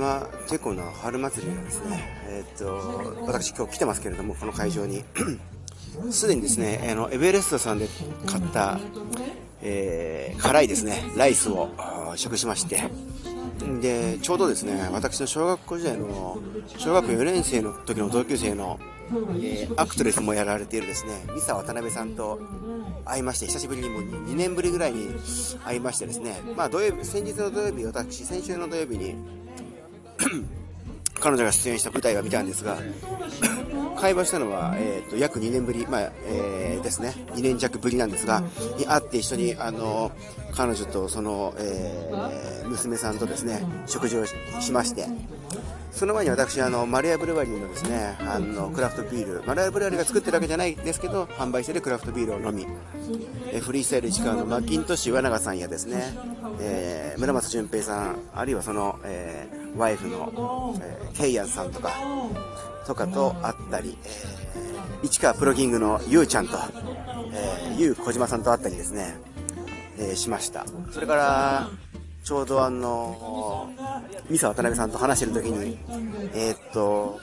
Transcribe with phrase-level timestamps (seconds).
[0.00, 5.04] マテコの春祭りがですね、えー、っと、私今日来てますけれども、この会場に、
[6.10, 7.86] すでにですね、あの、エベレストさんで
[8.26, 8.80] 買った、
[9.60, 11.68] えー、辛いですね、ライスを
[12.16, 12.82] 食しまして、
[13.82, 16.38] で、ちょうどですね、私の小学校時代の、
[16.78, 18.80] 小学校4年生の時の同級生の、
[19.38, 22.40] えー、アクトレスもやられているですね、ミサ渡辺さんと
[23.04, 25.08] 会いまして、久しぶりにもう2年ぶりぐらいに
[25.62, 29.39] 会いましてですね、まあ土曜日、先日の土曜日、私、先週の土曜日に
[31.20, 32.78] 彼女が出演した舞台は見たんですが、
[34.00, 38.42] 会話したのは、えーと、約2年ぶり、まあえー、ですね、2年弱ぶりなんですが、
[38.78, 40.10] に会って一緒にあの
[40.54, 45.06] 彼女とその、えー、娘さんとですね食事をしまして、
[45.92, 52.66] その前に私、あのマリアブルワリーのですねあのクラフトビール、マリアブルワリーが作ってるわけじゃないですけど、販売しているクラフトビールを飲み、
[53.52, 56.16] えフリースタイル市川のマッキントッシュ岩永さんやですね、
[56.60, 61.92] えー、村松淳平さん、あるいはその、えー、ワイフの、えー、ケイヤンさんとか、
[62.86, 66.56] とかと会ったり、えー、市川プロキングのゆうちゃんと、
[67.32, 69.14] えー、ゆう小島さんと会ったりですね、
[69.98, 70.64] えー、しました。
[70.90, 71.68] それから、
[72.24, 73.68] ちょうどあの、
[74.28, 75.78] ミサ渡辺さんと話してる時に、
[76.34, 77.20] えー、っと、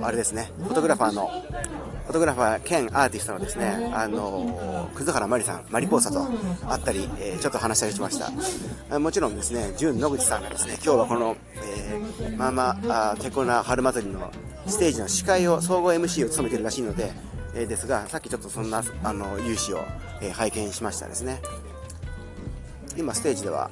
[0.00, 6.24] あれですね、フォトグラファーの、ォトグラファー兼アーティストのですね、あの、葛原まりさん、マリポーサと
[6.68, 8.18] 会ったり、えー、ちょっと話したりしまし
[8.88, 8.98] た。
[8.98, 14.30] もちろんですね、純野口さんがですね、今日はこの、えー、まあまあ、結構な春祭りの
[14.66, 17.12] ステージの司会を、総合 MC を務めてるらしいので、
[17.54, 19.86] えー、ですが、さっきちょっとそんな、あの、勇姿を、
[20.20, 21.40] えー、拝見しましたですね。
[22.96, 23.70] 今、ステージでは、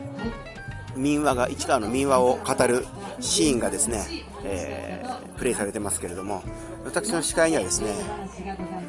[0.96, 2.86] 民話が、市川の民話を語る
[3.20, 4.04] シーンがですね、
[4.44, 6.42] えー、プレイされてますけれども、
[6.84, 7.94] 私の司会にはですね、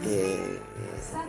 [0.03, 0.59] え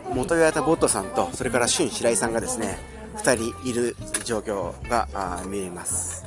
[0.09, 2.77] ー、元岩田ボットさんと、それから俊白井さんがですね、
[3.15, 5.07] 2人いる状況が
[5.47, 6.25] 見えます。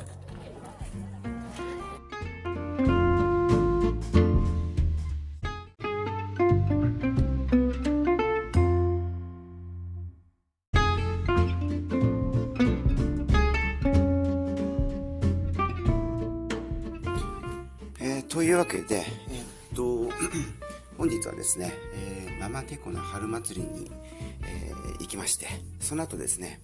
[18.29, 19.05] というわけで、
[20.97, 23.91] 本日はですね、えー、ママテコの春祭りに、
[24.43, 25.47] えー、行きまして、
[25.79, 26.61] その後ですね、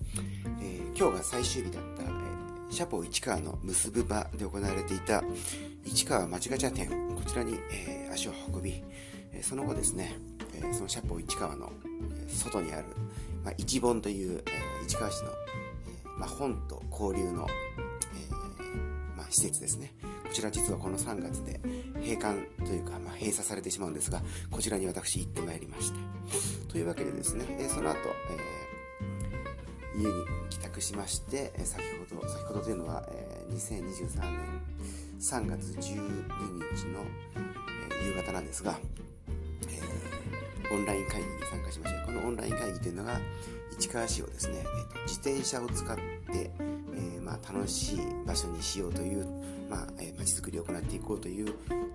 [0.62, 5.24] えー、今日が最終日だった、えー、シャポ市川の結ぶ場で行われていた
[5.84, 8.84] 市川町ガチャ店、こちらに、えー、足を運び、
[9.34, 10.16] えー、その後ですね、
[10.56, 11.72] えー、そのシャポ市川の、
[12.30, 12.86] 外にある、
[13.44, 17.48] まあ、一本という、えー、市川市の、えーまあ、本と交流の、
[17.80, 19.94] えーまあ、施設ですね。
[20.28, 21.60] こちら実はこの3月で
[22.02, 24.22] 閉館というか、まあ、閉鎖されてしまうんですが、
[24.52, 25.98] こちらに私行ってまいりました。
[26.72, 27.98] というわけでですね、えその後、
[29.96, 30.14] えー、家に
[30.50, 34.68] 帰宅しまして、先ほど、先ほどというのは、えー、2023年
[35.20, 35.96] 3月12日
[36.88, 37.04] の、
[37.36, 38.78] えー、夕方なんですが、
[39.70, 40.07] えー、
[40.72, 42.06] オンライン会議に参加しました。
[42.06, 43.20] このオンライン会議というのが、
[43.78, 49.26] 市川市をですね、えーと、自転車を使って、えー、まあ、楽しい場所にしようという
[49.70, 51.46] まあ、えー、街づくりを行っていこうという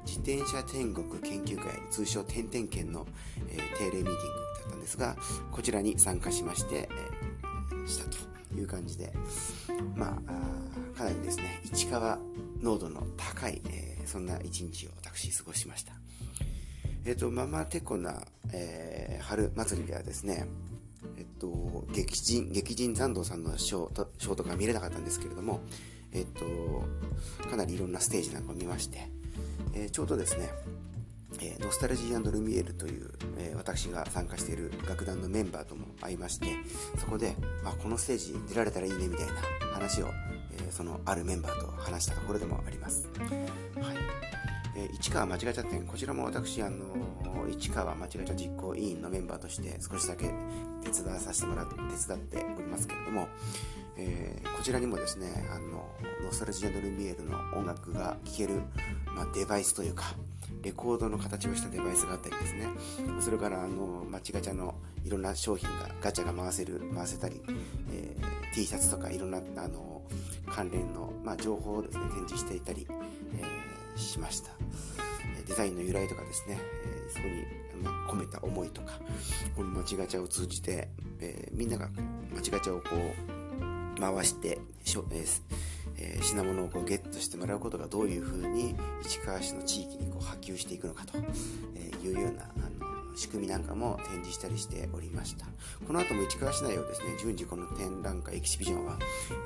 [0.06, 3.06] 自転車天国研究会、通称点々県の、
[3.48, 4.16] えー、定例ミーティング
[4.60, 5.16] だったんですが、
[5.50, 8.18] こちらに参加しまして、えー、したと
[8.54, 9.12] いう感じで、
[9.96, 12.18] まあ、かなりですね、市川
[12.60, 15.92] 濃度の高い、えー、そんな一日を私過ごしました。
[17.04, 20.46] えっ、ー、と、ママテコな、えー、春祭りではですね、
[21.16, 25.60] えっと、劇人、劇人残道さんのショーとショーとか見れなかったんですけれども、
[26.12, 29.08] えっと、かなりいろんなステージなんかを見まして、
[29.74, 30.50] えー、ちょうどですね、
[31.40, 36.46] えー、ノスタルジールミエルという、えー、私が参加している楽団のメンバーとも会いまして、
[36.98, 37.34] そこで、
[37.64, 39.32] あ、このステージ出られたらいいねみたいな
[39.72, 40.08] 話を、
[40.52, 43.08] えそのあるメンバーと話したところでもあります。
[43.18, 44.21] はい。
[44.82, 46.84] え市川町ガチャ店、こちらも私、あの
[47.48, 50.30] 市川町ガチャ実行委員のメンバーとして少しだけ
[50.82, 53.28] 手伝わさせてもらって、手伝っておりますけれども、
[53.96, 55.88] えー、こちらにもですね、あの、
[56.24, 58.62] ノスタルジア・ドルミエルの音楽が聴ける、
[59.14, 60.14] まあ、デバイスというか、
[60.62, 62.68] レコードの形をしたデバイスがあったりですね、
[63.20, 64.74] それからあの、マチガチャの
[65.04, 67.40] いろんな商品が、ガチャが回せる、回せたり、
[67.92, 70.02] えー、T シャツとかいろんな、あの、
[70.48, 73.61] 関連の、まあ、情報をですね、展示していたり、えー、
[73.96, 74.50] しました。
[75.46, 79.00] デザインの由来とかですね、え、そこに、ま、込めた思いとか、
[79.56, 80.88] この街ガチャを通じて、
[81.20, 81.88] え、みんなが
[82.34, 82.88] 街ガチャをこ
[83.96, 84.60] う、回して、
[85.98, 92.50] え、品物をこうゲットしてもらうことがどういうふうに市川市の地域にこう波及していくのかというような
[93.14, 95.46] 仕組みなんかも展示したりしておりました。
[95.86, 98.98] この後も市川市内をですね順次この展覧会エキシビジョンは、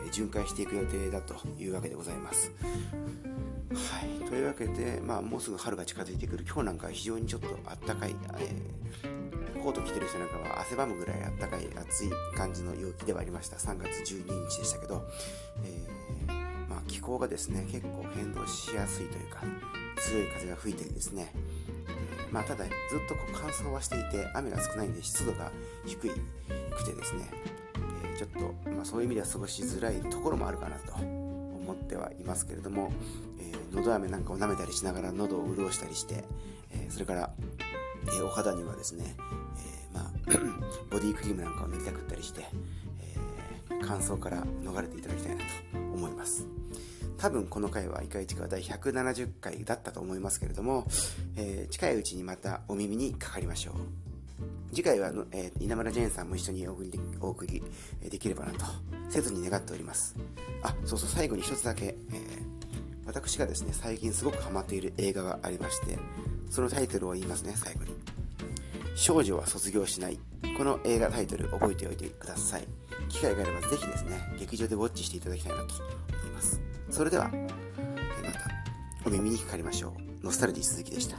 [0.06, 2.52] え巡回していく予定だというわけでございます。
[2.60, 4.28] はい。
[4.28, 13.56] というわけで、まあ、もうすぐ春が近づいてくる今日なんかは非常にちょっとあったかい、えー、コート着てる人なんかは汗ばむぐらいあったかい暑い感じの陽気ではありました。
[13.56, 15.04] 3月12日でしたけど、
[15.64, 19.42] えー、まあ、気候がですね結構変動しやすいというか
[19.96, 21.32] 強い風が吹いてですね、
[22.30, 25.50] まあ、ただずっとこう乾燥はしていて雨が少ないんで湿度が
[25.84, 27.30] 低くてですね、
[28.04, 32.92] えー、ちょっと、まあ、そういう意味では過ごしづらいところもあるかなと思ってはいますけれども、
[33.40, 36.24] えー、喉飴なんかを舐めたりしながら喉を潤したりして、
[36.72, 37.30] えそれから、
[38.18, 39.16] えお肌にはですね、
[39.92, 40.10] えまあ、
[40.90, 42.42] ボディクリームなんかを塗りたくったりして、
[43.00, 43.16] え
[43.86, 45.48] 乾燥から逃れていただきたいなと
[45.94, 46.46] 思います。
[47.18, 50.86] 多分この回はイカイチカ第170回だったと思いますけれども、
[51.36, 53.74] えー、近いうちにまたお耳にかかりましょう。
[54.74, 57.62] 次回は、えー、稲村ジェーンさんも一緒にお送りでお送り
[58.10, 58.64] できればなと、
[59.08, 60.14] 切に願っております。
[60.62, 61.96] あ、そうそう、最後に一つだけ、えー、
[63.06, 65.98] 私がですね、最近すごくハマっている映画がありまして、
[66.50, 67.94] そのタイトルを言いますね、最後に。
[68.94, 70.18] 少女は卒業しない。
[70.56, 72.66] この映画タイトル覚えておいてください。
[73.08, 75.84] 機会があればぜひですね、劇場でウォッチしていただきたいなと思
[76.24, 76.65] います。
[76.90, 78.40] それでは、また
[79.04, 80.24] お耳にかかりましょう。
[80.24, 81.18] ノスタルジー鈴木でした。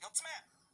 [0.00, 0.30] 4つ目。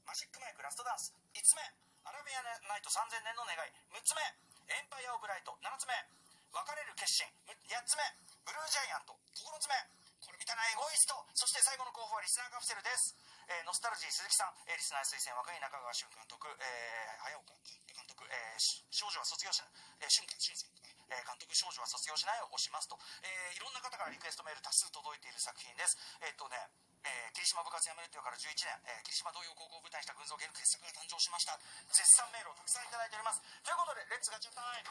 [0.07, 1.11] マジックマイクラストダンス。
[1.35, 1.63] 5つ目。
[2.07, 3.75] アラビアナイト3000年の願い。
[3.91, 4.23] 6つ目。
[4.73, 5.53] エンパイア・オブ・ライト。
[5.61, 5.93] 7つ目。
[5.93, 7.29] 別れる決心。
[7.45, 8.09] 8つ目。
[8.49, 9.13] ブルージャイアント。
[9.37, 9.77] 9つ目。
[10.25, 11.19] これ見たなエゴイスト。
[11.37, 13.19] そして最後の候補はリスナーカプセルです、
[13.51, 17.59] えー、ノスタルジー鈴木さん、えー、リスナー推薦若い中川俊監督、えー、早岡
[17.91, 18.63] 監督、えー、
[18.95, 20.79] 少女は卒業しない、えー、俊監俊さん、
[21.11, 22.95] えー、監督少女は卒業しないを押しますと、
[23.27, 25.99] えー、いろんな方からリクエストメール多数届いている作品です。
[26.23, 26.55] えっ、とね
[27.03, 31.59] えー、霧島部活やめるっていうから11年、えー、霧島同様高校を舞台にした群像芸の傑作が誕生しました。
[31.91, 33.43] 絶賛メールをたくさんいただいております。
[33.63, 34.91] ということでレッツガチャタイム。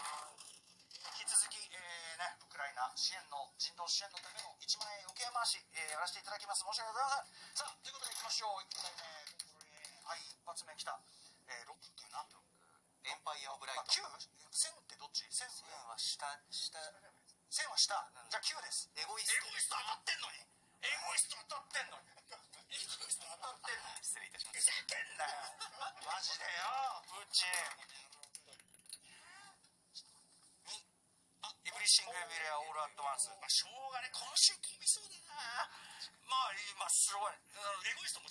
[1.18, 6.62] 引き続き、えーね、ウクライナ支援の人道支援のための1万円受け回し、えー、やらせていただきます。
[6.62, 7.26] 申し訳ございま
[7.56, 7.66] せん。
[7.66, 8.62] さあということでいきましょう。
[8.62, 9.02] 1回目
[10.06, 11.00] はい一発目来た、
[11.48, 12.28] えー、ロックかな？
[13.02, 13.98] エンパイア・オブ・ライト。
[13.98, 14.06] 9
[14.54, 15.26] 線ってどっち？
[15.32, 16.78] 線は下下。
[17.50, 17.98] 線は下、
[18.30, 18.88] じゃあ9です。
[18.96, 19.36] エゴイスト。
[19.36, 20.38] エゴイスト当たってんのに
[20.82, 23.90] エゴイスト当たってんのにエゴイスト当たってんの？
[23.94, 24.60] に 失礼いたします。
[24.60, 25.32] ふざけんなよ。
[26.06, 27.04] マジでよ。
[27.08, 27.28] プー。
[27.32, 27.50] チン
[31.64, 33.30] エブリシング・エブリア・オール・アット・ワンス。
[33.30, 35.70] まあ、しょうがね、今週飛びそうだな。
[36.26, 37.34] まあ、まあ、すごい。
[37.34, 38.22] エゴイスト